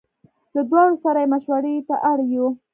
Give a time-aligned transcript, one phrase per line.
[0.55, 2.47] له دواړو سره یې مشوړې ته اړ یو.